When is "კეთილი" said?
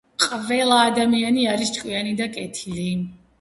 2.39-2.89